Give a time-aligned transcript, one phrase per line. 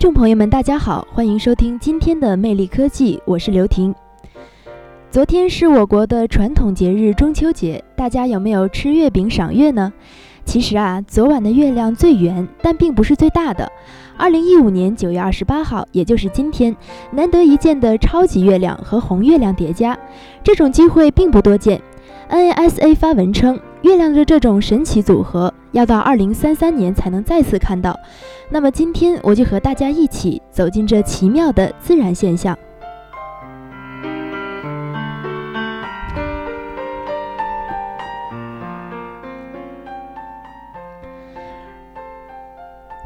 [0.00, 3.94] 众朋友们，大家好，欢迎收听今天的魅力科技，我是刘婷。
[5.10, 9.92] 昨天是我国的传统节日中秋节，大家有没有吃月饼赏月呢？
[10.46, 13.70] 其实啊，昨晚的月亮最圆，但并不是最大的。
[14.16, 16.74] 二零一五年九月二十八号，也就是今天，
[17.12, 19.98] 难得一见的超级月亮和红月亮叠加，
[20.42, 21.78] 这种机会并不多见。
[22.30, 27.98] NASA 发文称，月亮的这种神奇组合要到二零三三年才能再次看到。
[28.50, 32.56] 那么今天我就和大家一起走进这奇妙的自然现象。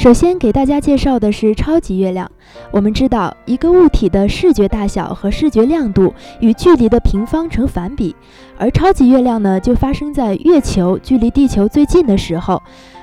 [0.00, 2.30] 首先给大家介绍的是超级月亮。
[2.70, 8.16] 我们知道，一个物体的视觉大小和视觉亮度与距离的平方成反比，
[8.56, 12.62] 而超级月亮呢，就发生在月球距离地球最近的时候。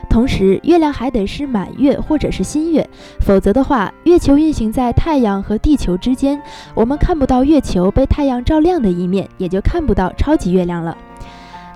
[0.09, 6.42] 同时，月亮还得是满月或者是新月，否则的话，月球运行在太阳和地球之间，
[6.73, 10.98] 我们看不到月球被太阳照亮的一面，也就看不到超级月亮了。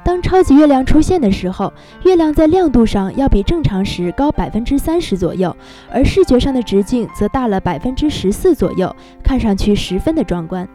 [0.04, 1.72] 当超级月亮出现的时候，
[2.04, 5.56] 月亮在亮度上要比正常时高百分之三十左右，
[5.92, 8.94] 而视觉上的直径则大了百分之十四左右，
[9.24, 10.68] 看上去十分的壮观。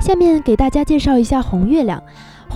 [0.00, 2.02] 下面给大家介绍一下红月亮。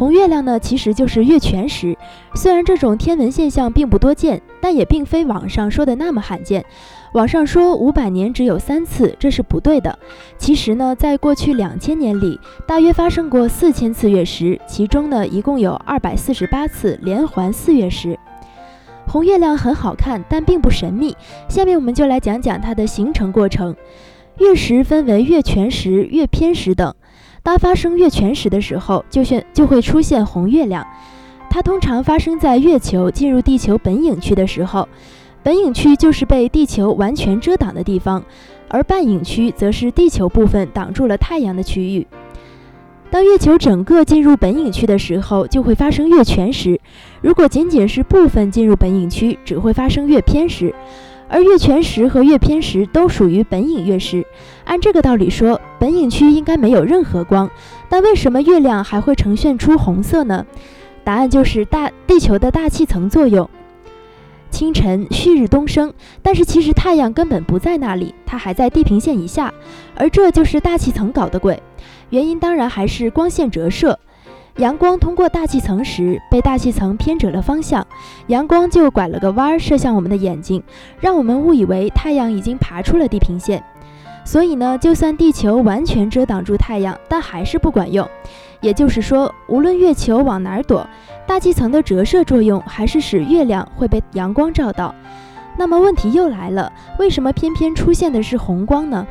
[0.03, 1.97] 红月亮呢，其实就是月全食。
[2.35, 6.65] 虽然这种天文现象并不多见，但也并非网上说的那么罕见。
[7.13, 9.97] 网上说五百年只有三次，这是不对的。
[10.37, 18.19] 其实呢，在过去两千年里，大约发生过四千次月食，其中呢，一共有二百四十八次连环四月食。
[19.07, 21.17] 红月亮很好看，但并不神秘。
[21.49, 23.77] 下面我们就来讲讲它的形成过程。
[24.39, 26.93] 月食分为月全食、月偏食等。
[27.43, 30.87] 当发生月全食的时候，就现就会出现红月亮。
[31.51, 34.89] 它通常发生在月球进入地球本影区的时候。
[35.45, 38.23] 本影区就是被地球完全遮挡的地方，
[38.69, 42.07] 而半影区则是地球部分挡住了太阳的区域。
[43.11, 46.79] 当月球整个进入本影区的时候，就会发生月全食；
[47.21, 50.73] 如果仅仅是部分进入本影区，只会发生月偏食。
[51.33, 54.23] 而月全食和月偏食都属于本影月食。
[54.65, 57.51] 按这个道理说，本影区应该没有任何光，
[57.89, 60.45] 但为什么月亮还会呈现出红色呢？
[61.03, 63.49] 答案就是大地球的大气层作用。
[64.51, 69.51] 清晨旭日东升，但是其实太阳根本不在那里，它还在地平线以下，
[69.95, 71.63] 而这就是大气层搞的鬼。
[72.11, 73.99] 原因当然还是光线折射，
[74.59, 77.87] 阳光通过大气层时被大气层偏折了方向，
[78.27, 80.63] 阳光就拐了个弯儿射向我们的眼睛，
[81.01, 83.65] 让我们误以为太阳已经爬出了地平线。
[84.25, 88.07] 所以呢，就算地球完全遮挡住太阳，但还是不管用。
[88.61, 90.87] 也就是说，无论月球往哪儿躲，
[91.27, 94.95] 大气层的折射作用还是使月亮会被阳光照到。
[95.57, 99.07] 那么问题又来了，为什么偏偏出现的是红光呢？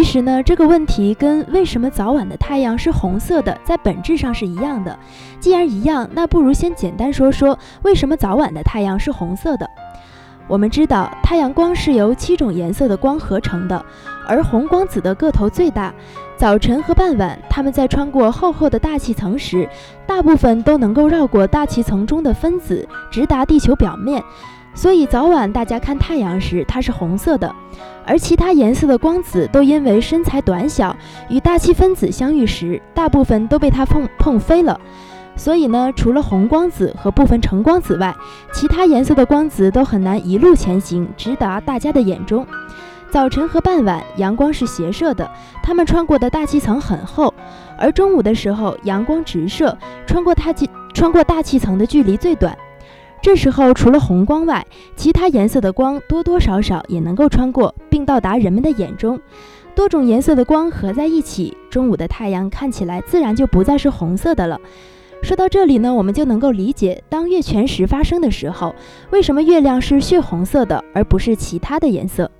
[0.00, 4.98] 其实呢，这个问题跟为什么早晚的太阳是红色的，在本质上是一样的。
[5.38, 9.68] 既然一样，那不如先简单说说为什么早晚的太阳是红色的。
[10.48, 13.84] 我们知道，太阳光是由七种颜色的光合成的，
[14.26, 15.92] 而红光子的个头最大。
[16.34, 19.68] 早晨和傍晚，它们在穿过厚厚的大气层时，
[20.06, 24.24] 大部分都能够绕过大气层中的分子，直达地球表面。
[24.74, 27.54] 所以早晚大家看太阳时，它是红色的。
[28.06, 30.96] 而其他颜色的光子都因为身材短小，
[31.28, 34.80] 与大气分子相遇时，大部分都被它碰碰飞了。
[35.36, 38.14] 所以呢，除了红光子和部分橙光子外，
[38.52, 42.46] 其他颜色的光子都很难一路前行，直达大家的眼中。
[43.10, 45.30] 早晨和傍晚，阳光是斜射的，
[45.62, 47.32] 它们穿过的大气层很厚；
[47.78, 49.76] 而中午的时候，阳光直射，
[50.06, 52.56] 穿过大气穿过大气层的距离最短。
[53.22, 59.20] 这时候，除了红光外，其他颜色的光多多少少也能够穿过，并到达人们的眼中。
[59.74, 64.58] 多种颜色的光合在一起，中午的太阳看起来自然就不再是红色的了。
[65.22, 68.74] 说到这里呢，我们就能够理解，当月全食发生的时候，
[69.10, 72.30] 为什么月亮是血红色的，而不是其他的颜色。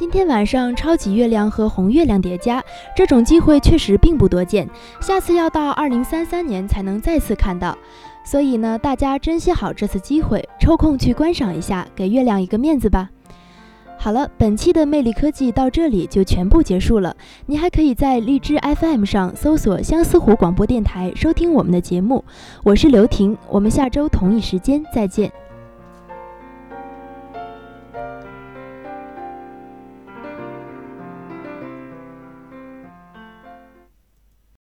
[0.00, 2.64] 今天晚上超级月亮和红月亮叠加，
[2.96, 4.66] 这种机会确实并不多见。
[4.98, 7.76] 下次要到二零三三年才能再次看到，
[8.24, 13.10] 所以呢，大家珍惜好这次机会，抽空去观赏一下，给月亮一个面子吧。
[13.98, 17.14] 好了，本期的魅力科技到这里就全部结束了。
[17.44, 22.24] 你还可以在荔枝 FM 上搜索相思湖广播电台收听我们的节目。
[22.64, 25.30] 我是刘婷，我们下周同一时间再见。